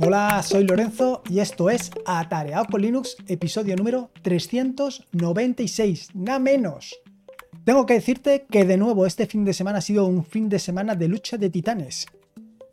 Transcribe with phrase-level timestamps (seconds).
[0.00, 6.96] Hola, soy Lorenzo y esto es Atareado con Linux, episodio número 396, nada menos.
[7.64, 10.58] Tengo que decirte que de nuevo este fin de semana ha sido un fin de
[10.58, 12.06] semana de lucha de titanes.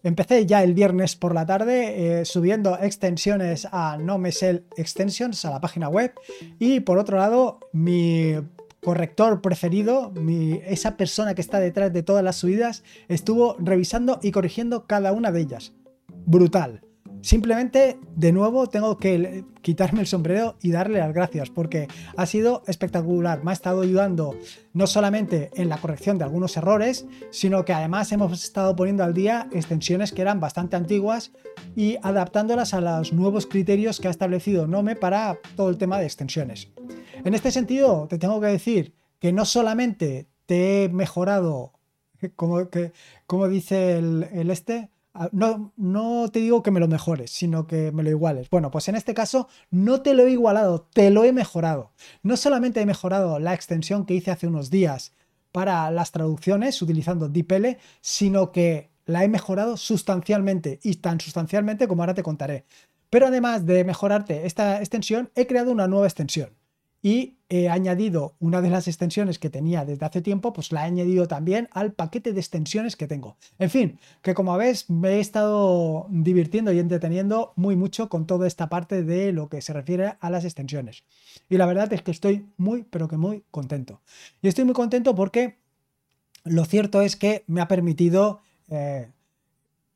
[0.02, 5.62] Empecé ya el viernes por la tarde eh, subiendo extensiones a No Extensions a la
[5.62, 6.14] página web
[6.58, 8.34] y por otro lado mi
[8.84, 10.12] corrector preferido,
[10.66, 15.32] esa persona que está detrás de todas las subidas, estuvo revisando y corrigiendo cada una
[15.32, 15.74] de ellas.
[16.26, 16.82] Brutal.
[17.22, 22.64] Simplemente, de nuevo, tengo que quitarme el sombrero y darle las gracias porque ha sido
[22.66, 23.44] espectacular.
[23.44, 24.36] Me ha estado ayudando
[24.74, 29.14] no solamente en la corrección de algunos errores, sino que además hemos estado poniendo al
[29.14, 31.32] día extensiones que eran bastante antiguas
[31.76, 36.06] y adaptándolas a los nuevos criterios que ha establecido Nome para todo el tema de
[36.06, 36.70] extensiones.
[37.24, 41.74] En este sentido, te tengo que decir que no solamente te he mejorado,
[42.36, 45.01] como, dice el este, Ah,
[45.32, 48.50] no, no te digo que me lo mejores, sino que me lo iguales.
[48.50, 51.92] Bueno, pues en este caso no te lo he igualado, te lo he mejorado.
[52.24, 55.14] No solamente he mejorado la extensión que hice hace unos días
[55.52, 62.04] para las traducciones utilizando DeepL, sino que la he mejorado sustancialmente y tan sustancialmente como
[62.04, 62.66] ahora te contaré.
[63.10, 66.61] Pero además de mejorarte esta extensión, he creado una nueva extensión
[67.02, 70.88] y he añadido una de las extensiones que tenía desde hace tiempo, pues la he
[70.88, 73.38] añadido también al paquete de extensiones que tengo.
[73.60, 78.48] En fin, que como ves me he estado divirtiendo y entreteniendo muy mucho con toda
[78.48, 81.04] esta parte de lo que se refiere a las extensiones.
[81.50, 84.02] Y la verdad es que estoy muy, pero que muy contento.
[84.42, 85.58] Y estoy muy contento porque
[86.44, 88.42] lo cierto es que me ha permitido...
[88.70, 89.10] Eh,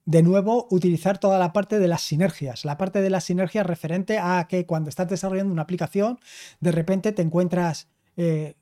[0.05, 4.19] de nuevo utilizar toda la parte de las sinergias, la parte de las sinergias referente
[4.19, 6.19] a que cuando estás desarrollando una aplicación,
[6.59, 8.55] de repente te encuentras eh,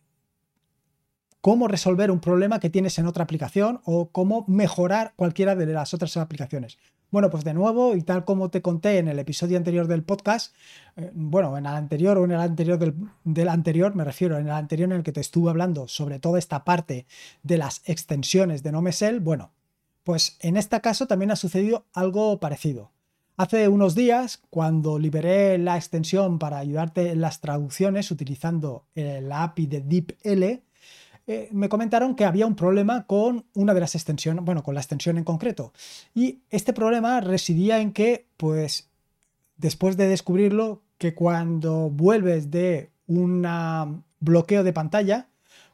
[1.42, 5.94] cómo resolver un problema que tienes en otra aplicación o cómo mejorar cualquiera de las
[5.94, 6.78] otras aplicaciones.
[7.12, 10.56] Bueno, pues de nuevo, y tal como te conté en el episodio anterior del podcast,
[10.96, 14.48] eh, bueno, en el anterior o en el anterior del, del, anterior, me refiero, en
[14.48, 17.06] el anterior en el que te estuve hablando sobre toda esta parte
[17.44, 19.52] de las extensiones de NoMesel, bueno,
[20.04, 22.92] pues en este caso también ha sucedido algo parecido.
[23.36, 29.66] Hace unos días, cuando liberé la extensión para ayudarte en las traducciones utilizando la API
[29.66, 30.62] de DeepL,
[31.26, 34.82] eh, me comentaron que había un problema con una de las extensiones, bueno, con la
[34.82, 35.72] extensión en concreto.
[36.14, 38.90] Y este problema residía en que, pues,
[39.58, 45.28] después de descubrirlo, que cuando vuelves de un bloqueo de pantalla,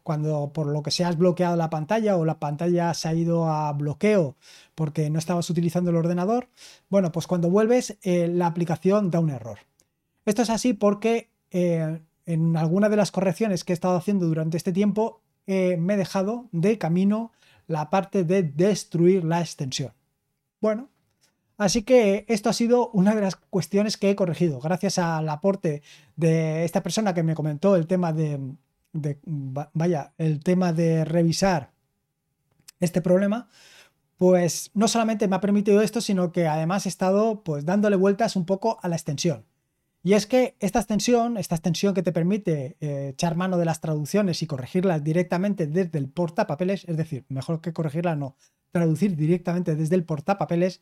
[0.03, 3.49] cuando por lo que sea has bloqueado la pantalla o la pantalla se ha ido
[3.49, 4.35] a bloqueo
[4.75, 6.49] porque no estabas utilizando el ordenador,
[6.89, 9.59] bueno, pues cuando vuelves eh, la aplicación da un error.
[10.25, 14.57] Esto es así porque eh, en alguna de las correcciones que he estado haciendo durante
[14.57, 17.31] este tiempo eh, me he dejado de camino
[17.67, 19.93] la parte de destruir la extensión.
[20.61, 20.89] Bueno,
[21.59, 24.61] Así que esto ha sido una de las cuestiones que he corregido.
[24.61, 25.83] Gracias al aporte
[26.15, 28.39] de esta persona que me comentó el tema de,
[28.93, 31.71] vaya, el tema de revisar
[32.79, 33.49] este problema,
[34.17, 38.35] pues no solamente me ha permitido esto, sino que además he estado pues dándole vueltas
[38.35, 39.45] un poco a la extensión.
[40.01, 43.81] Y es que esta extensión, esta extensión que te permite eh, echar mano de las
[43.81, 48.35] traducciones y corregirlas directamente desde el portapapeles, es decir, mejor que corregirlas no,
[48.71, 50.81] traducir directamente desde el portapapeles,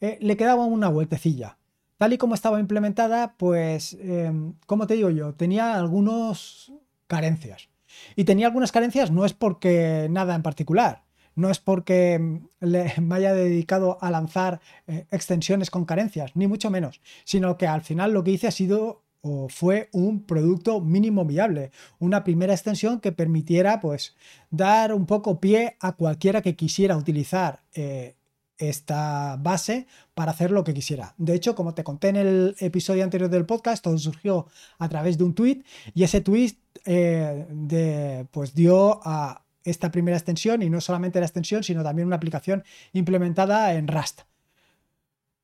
[0.00, 1.58] eh, le quedaba una vueltecilla.
[1.96, 6.72] Tal y como estaba implementada, pues, em, como te digo yo, tenía algunos
[7.06, 7.68] carencias.
[8.14, 13.14] Y tenía algunas carencias no es porque nada en particular, no es porque le, me
[13.14, 18.12] haya dedicado a lanzar eh, extensiones con carencias, ni mucho menos, sino que al final
[18.12, 23.10] lo que hice ha sido o fue un producto mínimo viable, una primera extensión que
[23.10, 24.14] permitiera pues
[24.50, 28.14] dar un poco pie a cualquiera que quisiera utilizar eh,
[28.58, 31.14] esta base para hacer lo que quisiera.
[31.18, 34.46] De hecho, como te conté en el episodio anterior del podcast, todo surgió
[34.78, 35.62] a través de un tweet
[35.94, 41.26] y ese tweet eh, de, pues dio a esta primera extensión y no solamente la
[41.26, 44.22] extensión, sino también una aplicación implementada en Rust.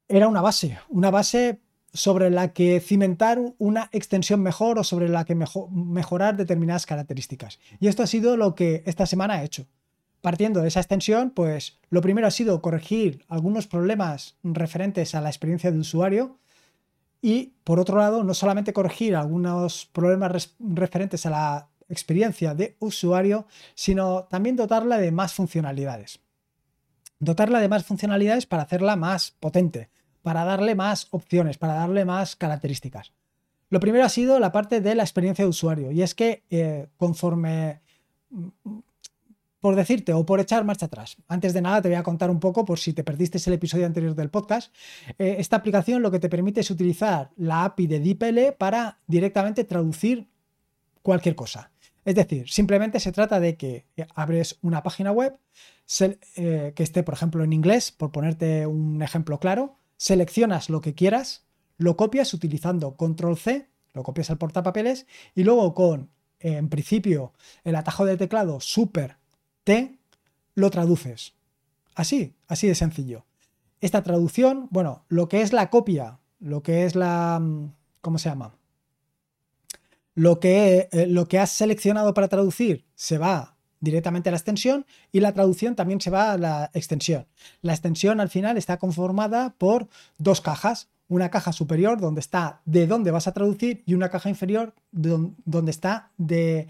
[0.08, 1.60] Era una base, una base
[1.92, 7.58] sobre la que cimentar una extensión mejor o sobre la que mejorar determinadas características.
[7.80, 9.66] Y esto ha sido lo que esta semana he hecho.
[10.22, 15.28] Partiendo de esa extensión, pues lo primero ha sido corregir algunos problemas referentes a la
[15.28, 16.38] experiencia de usuario
[17.20, 23.46] y por otro lado, no solamente corregir algunos problemas referentes a la experiencia de usuario,
[23.74, 26.20] sino también dotarla de más funcionalidades.
[27.20, 29.90] Dotarla de más funcionalidades para hacerla más potente,
[30.22, 33.12] para darle más opciones, para darle más características.
[33.70, 36.88] Lo primero ha sido la parte de la experiencia de usuario y es que eh,
[36.96, 37.80] conforme
[39.62, 41.16] por decirte o por echar marcha atrás.
[41.28, 43.86] Antes de nada te voy a contar un poco, por si te perdiste el episodio
[43.86, 44.74] anterior del podcast,
[45.20, 49.62] eh, esta aplicación lo que te permite es utilizar la API de DeepL para directamente
[49.62, 50.28] traducir
[51.00, 51.70] cualquier cosa.
[52.04, 53.86] Es decir, simplemente se trata de que
[54.16, 55.38] abres una página web
[56.00, 60.94] eh, que esté, por ejemplo, en inglés, por ponerte un ejemplo claro, seleccionas lo que
[60.94, 61.46] quieras,
[61.78, 65.06] lo copias utilizando control C, lo copias al portapapeles
[65.36, 66.10] y luego con,
[66.40, 67.32] en principio,
[67.62, 69.21] el atajo de teclado super
[69.64, 69.98] T,
[70.54, 71.34] lo traduces.
[71.94, 73.24] Así, así de sencillo.
[73.80, 77.38] Esta traducción, bueno, lo que es la copia, lo que es la...
[77.40, 78.54] Mm, ¿Cómo se llama?
[80.14, 84.86] Lo que, eh, lo que has seleccionado para traducir se va directamente a la extensión
[85.10, 87.26] y la traducción también se va a la extensión.
[87.62, 89.88] La extensión al final está conformada por
[90.18, 94.28] dos cajas, una caja superior donde está de dónde vas a traducir y una caja
[94.28, 96.68] inferior donde está de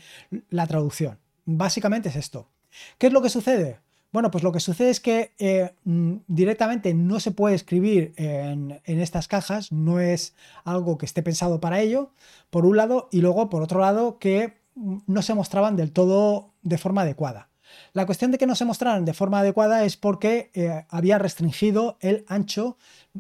[0.51, 1.19] la traducción.
[1.45, 2.49] Básicamente es esto.
[2.99, 3.81] ¿Qué es lo que sucede?
[4.13, 8.81] Bueno, pues lo que sucede es que eh, mm, directamente no se puede escribir en,
[8.85, 10.35] en, estas cajas, no es
[10.65, 12.11] algo que esté pensado para ello,
[12.51, 16.53] por un lado, y luego por otro lado que mm, no se mostraban del todo
[16.63, 17.49] de forma adecuada.
[17.93, 21.97] La cuestión de que no se mostraran de forma adecuada es porque eh, había restringido
[22.01, 22.77] el ancho,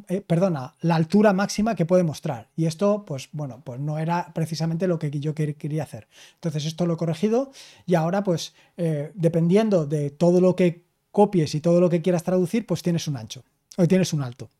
[0.09, 2.49] eh, perdona, la altura máxima que puede mostrar.
[2.57, 6.09] Y esto, pues bueno, pues no era precisamente lo que yo quería hacer.
[6.35, 7.53] Entonces esto lo he corregido
[7.87, 12.23] y ahora, pues eh, dependiendo de todo lo que copies y todo lo que quieras
[12.23, 13.45] traducir, pues tienes un ancho
[13.77, 14.51] o tienes un alto.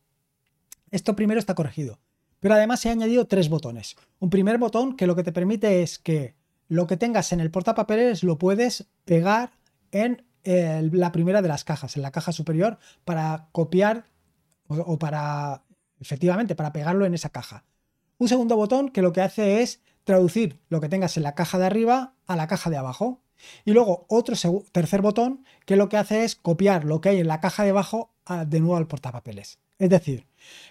[0.91, 1.99] Esto primero está corregido.
[2.39, 3.95] Pero además se ha añadido tres botones.
[4.19, 6.35] Un primer botón que lo que te permite es que
[6.67, 9.51] lo que tengas en el portapapeles lo puedes pegar
[9.93, 14.05] en la primera de las cajas, en la caja superior, para copiar
[14.67, 15.63] o, para,
[15.99, 17.63] efectivamente, para pegarlo en esa caja.
[18.17, 21.57] Un segundo botón que lo que hace es traducir lo que tengas en la caja
[21.57, 23.21] de arriba a la caja de abajo.
[23.65, 24.35] Y luego otro
[24.71, 27.71] tercer botón que lo que hace es copiar lo que hay en la caja de
[27.71, 28.13] abajo
[28.47, 29.59] de nuevo al portapapeles.
[29.79, 30.27] Es decir,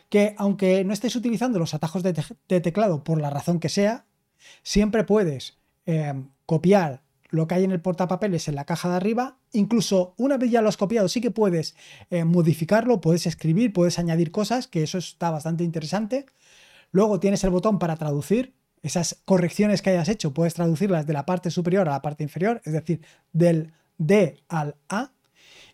[0.08, 4.06] que aunque no estés utilizando los atajos de, teclado por la razón que sea,
[4.62, 6.14] siempre puedes eh,
[6.46, 7.02] copiar
[7.32, 9.38] lo que hay en el portapapeles en la caja de arriba.
[9.52, 11.75] Incluso una vez ya lo has copiado, sí que puedes
[12.11, 16.26] eh, modificarlo, puedes escribir, puedes añadir cosas, que eso está bastante interesante.
[16.93, 18.55] Luego tienes el botón para traducir.
[18.82, 22.61] Esas correcciones que hayas hecho, puedes traducirlas de la parte superior a la parte inferior,
[22.64, 23.00] es decir,
[23.32, 25.12] del D al A.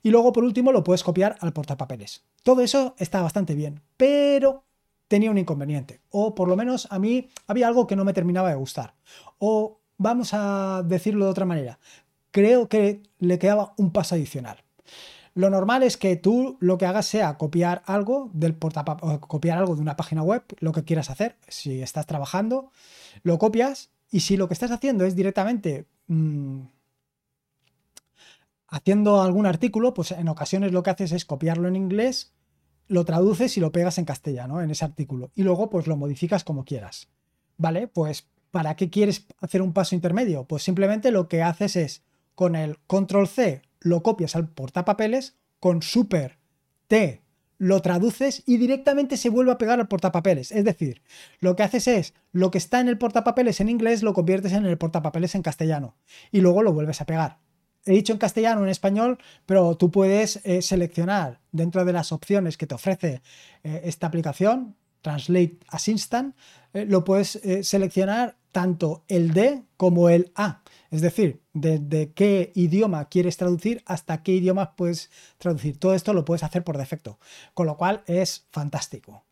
[0.02, 2.24] Y luego, por último, lo puedes copiar al portapapeles.
[2.44, 4.64] Todo eso está bastante bien, pero
[5.08, 6.02] tenía un inconveniente.
[6.10, 8.94] O por lo menos a mí había algo que no me terminaba de gustar.
[9.38, 11.78] O vamos a decirlo de otra manera,
[12.30, 14.64] creo que le quedaba un paso adicional.
[15.34, 19.82] Lo normal es que tú lo que hagas sea copiar algo del copiar algo de
[19.82, 21.36] una página web, lo que quieras hacer.
[21.46, 22.72] Si estás trabajando,
[23.22, 26.62] lo copias y si lo que estás haciendo es directamente mm,
[28.68, 32.32] haciendo algún artículo, pues en ocasiones lo que haces es copiarlo en inglés,
[32.88, 36.42] lo traduces y lo pegas en castellano en ese artículo y luego pues lo modificas
[36.42, 37.08] como quieras.
[37.56, 37.86] ¿Vale?
[37.88, 40.44] Pues ¿Para qué quieres hacer un paso intermedio?
[40.44, 42.02] Pues simplemente lo que haces es
[42.34, 46.38] con el control C lo copias al portapapeles, con super
[46.88, 47.22] T
[47.58, 50.52] lo traduces y directamente se vuelve a pegar al portapapeles.
[50.52, 51.02] Es decir,
[51.40, 54.64] lo que haces es lo que está en el portapapeles en inglés lo conviertes en
[54.64, 55.96] el portapapeles en castellano
[56.30, 57.38] y luego lo vuelves a pegar.
[57.84, 62.56] He dicho en castellano, en español, pero tú puedes eh, seleccionar dentro de las opciones
[62.56, 63.22] que te ofrece
[63.64, 66.36] eh, esta aplicación, Translate as Instant,
[66.74, 70.62] eh, lo puedes seleccionar tanto el D como el A.
[70.90, 75.78] Es decir, desde qué idioma quieres traducir hasta qué idioma puedes traducir.
[75.78, 77.18] Todo esto lo puedes hacer por defecto,
[77.54, 79.24] con lo cual es fantástico.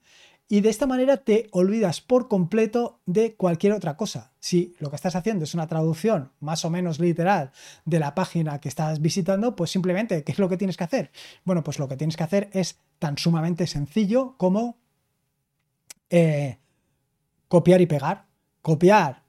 [0.49, 4.32] Y de esta manera te olvidas por completo de cualquier otra cosa.
[4.38, 7.50] Si lo que estás haciendo es una traducción más o menos literal
[7.85, 11.11] de la página que estás visitando, pues simplemente, ¿qué es lo que tienes que hacer?
[11.44, 14.78] Bueno, pues lo que tienes que hacer es tan sumamente sencillo como
[16.11, 16.58] eh,
[17.49, 18.26] copiar y pegar.
[18.66, 19.23] Copiar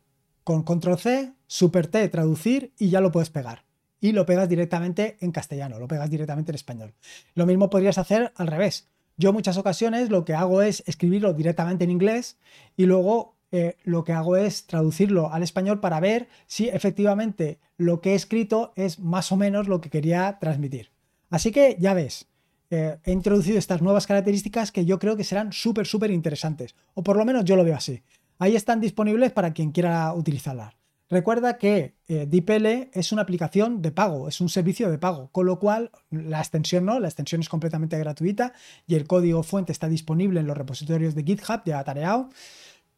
[0.44, 3.66] con control C, super T, traducir y ya lo puedes pegar.
[4.02, 6.96] Y lo pegas directamente en castellano, lo pegas directamente en español.
[7.36, 8.88] Lo mismo podrías hacer al revés.
[9.16, 12.40] Yo muchas ocasiones lo que hago es escribirlo directamente en inglés
[12.76, 18.02] y luego eh, lo que hago es traducirlo al español para ver si efectivamente lo
[18.02, 20.90] que he escrito es más o menos lo que quería transmitir.
[21.30, 22.26] Así que ya ves,
[22.70, 26.76] eh, he introducido estas nuevas características que yo creo que serán súper, súper interesantes.
[26.96, 28.02] O por lo menos yo lo veo así.
[28.40, 30.74] Ahí están disponibles para quien quiera utilizarlas.
[31.10, 35.46] Recuerda que eh, DeepL es una aplicación de pago, es un servicio de pago, con
[35.46, 38.52] lo cual la extensión no, la extensión es completamente gratuita
[38.86, 42.30] y el código fuente está disponible en los repositorios de GitHub de Atareao,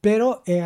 [0.01, 0.60] pero eh,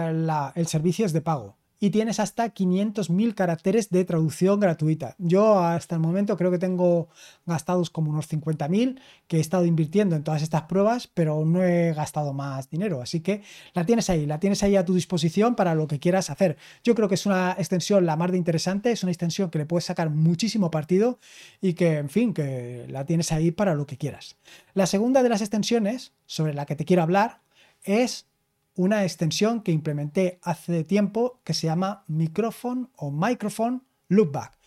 [0.55, 5.15] el servicio es de pago y tienes hasta 500.000 caracteres de traducción gratuita.
[5.17, 7.09] Yo hasta el momento creo que tengo
[7.45, 11.93] gastados como unos 50.000 que he estado invirtiendo en todas estas pruebas, pero no he
[11.93, 13.01] gastado más dinero.
[13.01, 13.41] Así que
[13.73, 16.55] la tienes ahí, la tienes ahí a tu disposición para lo que quieras hacer.
[16.85, 19.65] Yo creo que es una extensión la más de interesante, es una extensión que le
[19.65, 21.19] puedes sacar muchísimo partido
[21.59, 24.37] y que, en fin, que la tienes ahí para lo que quieras.
[24.73, 27.41] La segunda de las extensiones sobre la que te quiero hablar
[27.83, 28.27] es
[28.75, 34.57] una extensión que implementé hace tiempo que se llama Microphone o Microphone Loopback,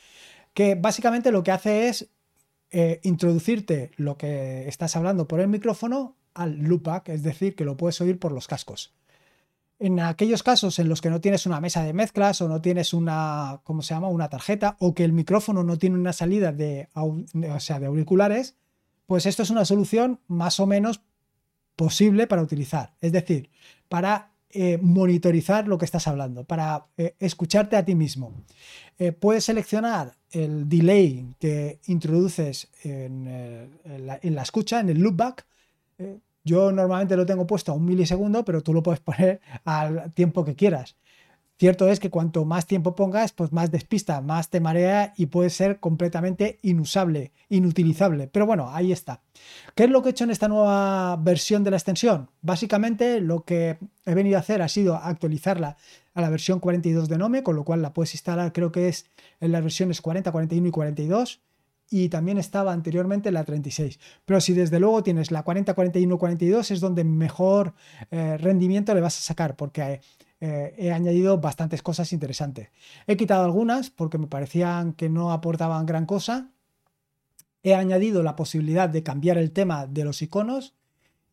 [0.54, 2.10] que básicamente lo que hace es
[2.70, 7.76] eh, introducirte lo que estás hablando por el micrófono al loopback, es decir, que lo
[7.76, 8.94] puedes oír por los cascos.
[9.78, 12.92] En aquellos casos en los que no tienes una mesa de mezclas o no tienes
[12.94, 14.08] una, ¿cómo se llama?
[14.08, 17.24] Una tarjeta o que el micrófono no tiene una salida de, o
[17.60, 18.56] sea, de auriculares,
[19.06, 21.02] pues esto es una solución más o menos
[21.76, 22.94] posible para utilizar.
[23.00, 23.50] Es decir,
[23.88, 28.32] para eh, monitorizar lo que estás hablando, para eh, escucharte a ti mismo.
[28.98, 33.24] Eh, puedes seleccionar el delay que introduces en,
[34.06, 35.46] la, en, la, escucha, en el loopback.
[36.44, 40.44] yo normalmente lo tengo puesto a un milisegundo, pero tú lo puedes poner al tiempo
[40.44, 40.96] que quieras.
[41.58, 45.48] Cierto es que cuanto más tiempo pongas, pues más despista, más te marea y puede
[45.48, 48.28] ser completamente inusable, inutilizable.
[48.28, 49.22] Pero bueno, ahí está.
[49.74, 52.30] ¿Qué es lo que he hecho en esta nueva versión de la extensión?
[52.42, 55.78] Básicamente lo que he venido a hacer ha sido actualizarla
[56.12, 59.06] a la versión 42 de Nome, con lo cual la puedes instalar, creo que es
[59.40, 61.40] en las versiones 40, 41 y 42
[61.90, 63.98] y también estaba anteriormente la 36.
[64.24, 67.74] Pero si desde luego tienes la 40, 41, 42 es donde mejor
[68.10, 70.00] eh, rendimiento le vas a sacar, porque eh,
[70.40, 72.68] he añadido bastantes cosas interesantes.
[73.06, 76.50] He quitado algunas porque me parecían que no aportaban gran cosa.
[77.62, 80.74] He añadido la posibilidad de cambiar el tema de los iconos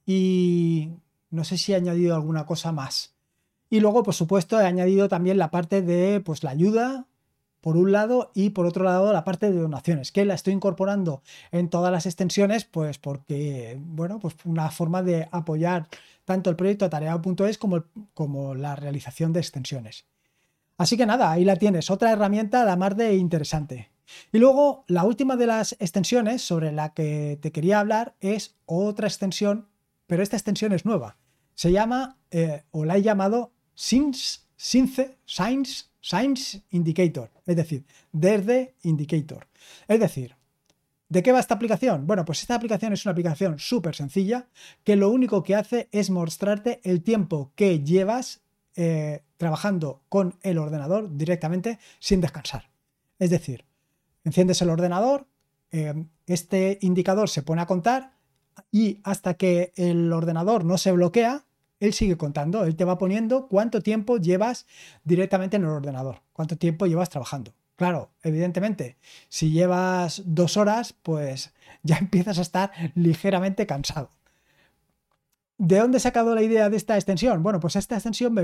[0.06, 0.92] y
[1.30, 3.14] no sé si he añadido alguna cosa más.
[3.70, 7.08] Y luego, por supuesto, he añadido también la parte de pues, la ayuda,
[7.64, 11.24] por un lado, y por otro lado, la parte de donaciones, que la estoy incorporando
[11.50, 15.88] en todas las extensiones, pues porque, bueno, pues una forma de apoyar
[16.26, 20.04] tanto el proyecto atareado.es como, como la realización de extensiones.
[20.78, 23.92] Así que nada, ahí la tienes, otra herramienta la más de interesante.
[24.34, 29.08] Y luego, la última de las extensiones sobre la que te quería hablar es otra
[29.08, 29.70] extensión,
[30.06, 31.16] pero esta extensión es nueva.
[31.56, 39.48] Se llama, eh, o la he llamado Science, Science, Science Indicator, es decir, desde Indicator.
[39.88, 40.36] Es decir,
[41.10, 42.08] ¿De qué va esta aplicación?
[42.08, 44.48] Bueno, pues esta aplicación es una aplicación súper sencilla
[44.84, 48.42] que lo único que hace es mostrarte el tiempo que llevas
[48.76, 52.72] eh, trabajando con el ordenador directamente sin descansar.
[53.20, 53.64] Es decir,
[54.24, 55.28] enciendes el ordenador,
[55.72, 55.94] eh,
[56.26, 58.14] este indicador se pone a contar
[58.72, 61.46] y hasta que el ordenador no se bloquea,
[61.84, 64.66] él sigue contando, él te va poniendo cuánto tiempo llevas
[65.04, 67.54] directamente en el ordenador, cuánto tiempo llevas trabajando.
[67.76, 68.98] Claro, evidentemente,
[69.28, 74.12] si llevas dos horas, pues ya empiezas a estar ligeramente cansado.
[75.58, 77.44] ¿De dónde he sacado la idea de esta extensión?
[77.44, 78.36] Bueno, pues esta extensión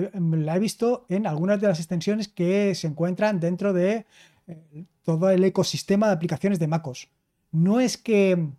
[0.45, 4.05] la he visto en algunas de las extensiones que se encuentran dentro de
[4.47, 7.09] eh, todo el ecosistema de aplicaciones de MacOS.
[7.51, 8.49] No es que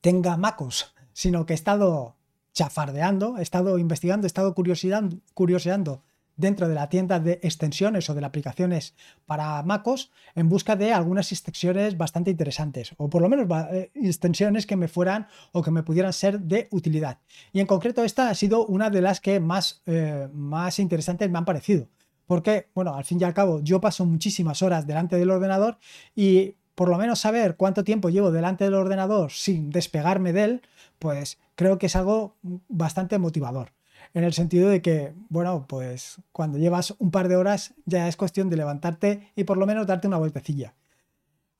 [0.00, 2.14] tenga MacOS, sino que he estado
[2.54, 6.02] chafardeando, he estado investigando, he estado curioseando
[6.36, 8.94] dentro de la tienda de extensiones o de aplicaciones
[9.26, 14.66] para MacOS en busca de algunas extensiones bastante interesantes o por lo menos eh, extensiones
[14.66, 17.18] que me fueran o que me pudieran ser de utilidad.
[17.52, 21.38] Y en concreto esta ha sido una de las que más, eh, más interesantes me
[21.38, 21.88] han parecido.
[22.26, 25.78] Porque, bueno, al fin y al cabo yo paso muchísimas horas delante del ordenador
[26.16, 30.62] y por lo menos saber cuánto tiempo llevo delante del ordenador sin despegarme de él,
[31.04, 33.74] pues creo que es algo bastante motivador
[34.14, 38.16] en el sentido de que, bueno, pues cuando llevas un par de horas ya es
[38.16, 40.72] cuestión de levantarte y por lo menos darte una vueltecilla.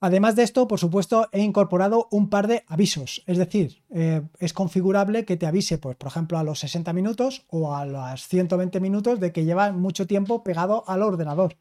[0.01, 4.55] Además de esto, por supuesto, he incorporado un par de avisos, es decir, eh, es
[4.55, 8.81] configurable que te avise, pues, por ejemplo, a los 60 minutos o a los 120
[8.81, 11.59] minutos de que lleva mucho tiempo pegado al ordenador.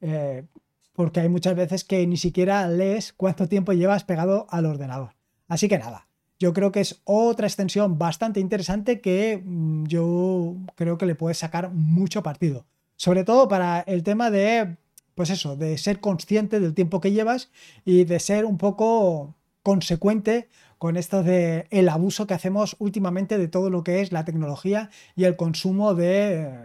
[0.00, 0.46] Eh,
[0.94, 5.14] porque hay muchas veces que ni siquiera lees cuánto tiempo llevas pegado al ordenador.
[5.46, 6.08] Así que nada,
[6.40, 11.38] yo creo que es otra extensión bastante interesante que mm, yo creo que le puedes
[11.38, 12.66] sacar mucho partido.
[12.96, 14.78] Sobre todo para el tema de,
[15.14, 17.50] pues eso, de ser consciente del tiempo que llevas
[17.84, 23.48] y de ser un poco consecuente con esto de el abuso que hacemos últimamente de
[23.48, 26.58] todo lo que es la tecnología y el consumo de,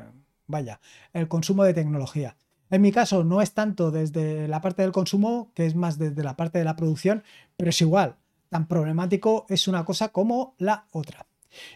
[0.48, 0.80] vaya,
[1.12, 2.38] el consumo de tecnología.
[2.70, 6.24] En mi caso no es tanto desde la parte del consumo, que es más desde
[6.24, 7.24] la parte de la producción,
[7.58, 8.16] pero es igual
[8.56, 11.28] tan problemático es una cosa como la otra.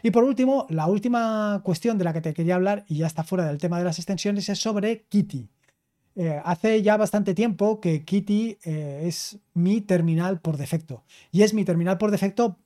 [0.02, 3.26] Y por último, la última cuestión de la que te quería hablar, y ya está
[3.26, 5.50] fuera del tema de las extensiones, es sobre Kitty.
[6.16, 11.04] Eh, hace ya bastante tiempo que Kitty eh, es mi terminal por defecto.
[11.34, 12.58] Y es mi terminal por defecto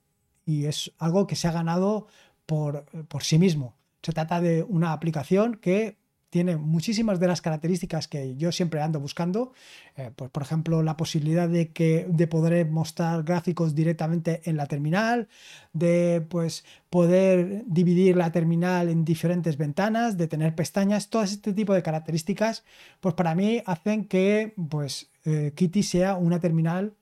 [0.46, 2.06] y es algo que se ha ganado
[2.46, 3.74] por, por sí mismo.
[4.00, 5.96] Se trata de una aplicación que
[6.34, 9.52] tiene muchísimas de las características que yo siempre ando buscando.
[9.96, 14.66] Eh, pues, por ejemplo, la posibilidad de, que, de poder mostrar gráficos directamente en la
[14.66, 15.28] terminal,
[15.74, 21.72] de pues, poder dividir la terminal en diferentes ventanas, de tener pestañas, todo este tipo
[21.72, 22.64] de características,
[22.98, 26.94] pues para mí hacen que pues, eh, Kitty sea una terminal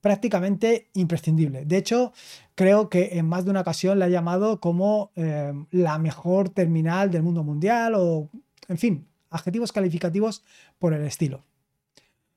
[0.00, 1.64] prácticamente imprescindible.
[1.64, 2.12] De hecho,
[2.54, 7.10] creo que en más de una ocasión la he llamado como eh, la mejor terminal
[7.10, 8.28] del mundo mundial o,
[8.68, 10.44] en fin, adjetivos calificativos
[10.78, 11.44] por el estilo.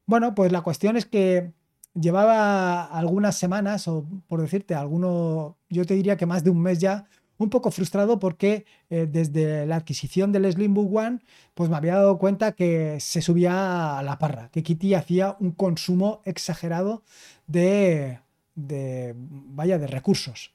[0.06, 1.54] Bueno, pues la cuestión es que
[1.94, 6.80] llevaba algunas semanas, o por decirte, alguno, yo te diría que más de un mes
[6.80, 7.06] ya,
[7.38, 11.20] un poco frustrado porque eh, desde la adquisición del Slimbook One,
[11.54, 15.52] pues me había dado cuenta que se subía a la parra, que Kitty hacía un
[15.52, 17.04] consumo exagerado
[17.48, 18.20] de,
[18.56, 20.54] vaya, de recursos.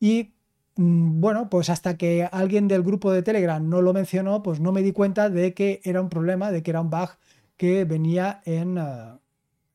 [0.00, 0.34] Y
[0.76, 4.72] mm, bueno, pues hasta que alguien del grupo de Telegram no lo mencionó, pues no
[4.72, 7.10] me di cuenta de que era un problema, de que era un bug
[7.56, 9.14] que venía en, eh,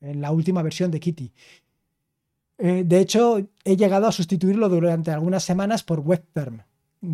[0.00, 1.32] en la última versión de Kitty.
[2.58, 6.62] Eh, de hecho, he llegado a sustituirlo durante algunas semanas por WebTerm,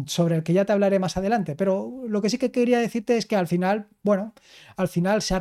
[0.07, 1.57] sobre el que ya te hablaré más adelante.
[1.57, 4.35] Pero lo que sí que quería decirte es que al final, bueno,
[4.77, 5.41] al final se ha,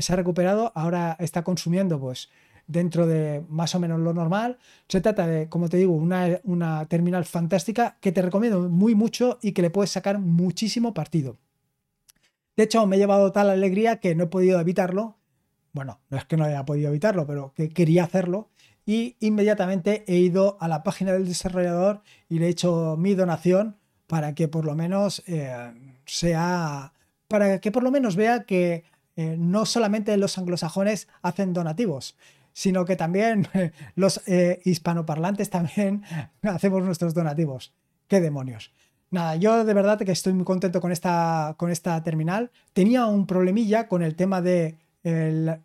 [0.00, 2.28] se ha recuperado, ahora está consumiendo pues
[2.66, 4.58] dentro de más o menos lo normal.
[4.88, 9.38] Se trata de, como te digo, una, una terminal fantástica que te recomiendo muy mucho
[9.42, 11.38] y que le puedes sacar muchísimo partido.
[12.56, 15.18] De hecho, me he llevado tal alegría que no he podido evitarlo.
[15.72, 18.48] Bueno, no es que no haya podido evitarlo, pero que quería hacerlo
[18.86, 23.76] y inmediatamente he ido a la página del desarrollador y le he hecho mi donación
[24.06, 25.72] para que por lo menos eh,
[26.06, 26.92] sea,
[27.26, 28.84] para que por lo menos vea que
[29.16, 32.16] eh, no solamente los anglosajones hacen donativos,
[32.56, 33.46] sino que también
[33.96, 36.02] los eh, hispanoparlantes también
[36.42, 37.74] hacemos nuestros donativos.
[38.08, 38.72] ¿Qué demonios?
[39.10, 42.50] Nada, yo de verdad que estoy muy contento con esta, con esta terminal.
[42.72, 45.60] Tenía un problemilla con el tema de el,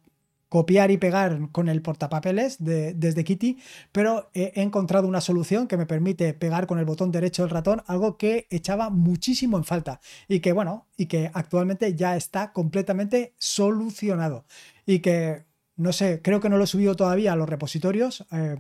[0.50, 3.58] copiar y pegar con el portapapeles de, desde Kitty,
[3.94, 7.84] pero he encontrado una solución que me permite pegar con el botón derecho del ratón,
[7.88, 13.34] algo que echaba muchísimo en falta y que bueno, y que actualmente ya está completamente
[13.38, 14.44] solucionado
[14.86, 18.58] y que no sé, creo que no lo he subido todavía a los repositorios, eh,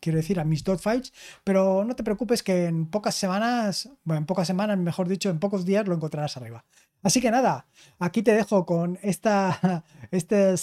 [0.00, 1.12] quiero decir a mis files,
[1.44, 5.38] pero no te preocupes que en pocas semanas, bueno, en pocas semanas, mejor dicho, en
[5.38, 6.64] pocos días lo encontrarás arriba.
[7.02, 7.66] Así que nada,
[7.98, 10.54] aquí te dejo con esta, este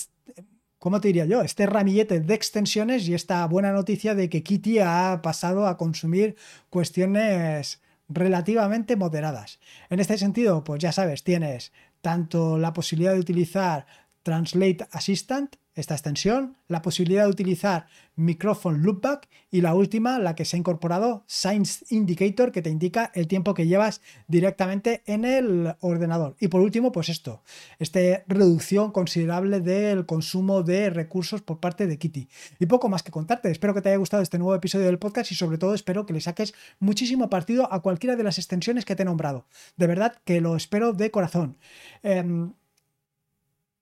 [0.80, 1.42] ¿cómo te diría yo?
[1.42, 6.36] Este ramillete de extensiones y esta buena noticia de que Kitty ha pasado a consumir
[6.70, 9.60] cuestiones relativamente moderadas.
[9.90, 13.86] En este sentido, pues ya sabes, tienes tanto la posibilidad de utilizar
[14.28, 17.88] Translate Assistant, esta extensión, la posibilidad de utilizar
[18.18, 23.10] Microphone Loopback y la última, la que se ha incorporado, Science Indicator, que te indica
[23.16, 26.36] el tiempo que llevas directamente en el ordenador.
[26.42, 27.42] Y por último, pues esto,
[27.80, 32.28] esta reducción considerable del consumo de recursos por parte de Kitty.
[32.60, 35.32] Y poco más que contarte, espero que te haya gustado este nuevo episodio del podcast
[35.32, 38.98] y sobre todo espero que le saques muchísimo partido a cualquiera de las extensiones que
[38.98, 39.46] te he nombrado.
[39.78, 41.56] De verdad que lo espero de corazón.
[42.04, 42.52] Em,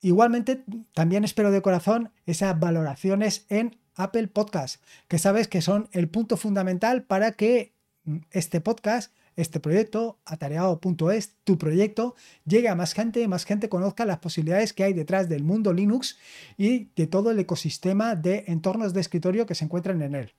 [0.05, 0.63] Igualmente,
[0.93, 6.37] también espero de corazón esas valoraciones en Apple Podcast, que sabes que son el punto
[6.37, 12.13] fundamental para que mm, este podcast, este proyecto, atareado.es, tu proyecto,
[12.45, 16.19] llegue a más gente más gente conozca las posibilidades que hay detrás del mundo Linux
[16.55, 20.33] y de todo el ecosistema de entornos de escritorio que se encuentran en él.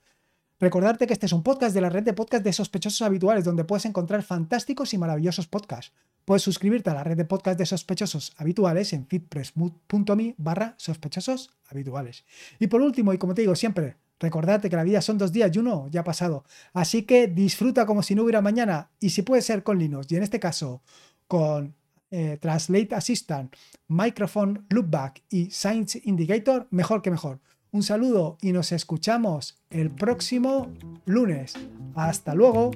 [0.59, 3.65] Recordarte que este es un podcast de la red de podcast de sospechosos habituales, donde
[3.65, 5.93] puedes encontrar fantásticos y maravillosos podcasts.
[6.25, 12.25] Puedes suscribirte a la red de podcast de sospechosos habituales en feedpress.me barra sospechosos habituales.
[12.59, 15.55] Y por último, y como te digo siempre, recordarte que la vida son dos días
[15.55, 16.45] y uno ya ha pasado.
[16.73, 20.17] Así que disfruta como si no hubiera mañana y si puede ser con Linux y
[20.17, 20.81] en este caso
[21.29, 21.75] con
[22.11, 23.55] eh, Translate Assistant,
[23.89, 27.41] Microphone Loopback y Science Indicator, mejor que mejor.
[27.77, 30.73] Un saludo y nos escuchamos el próximo
[31.05, 31.53] lunes.
[31.95, 32.71] Hasta luego.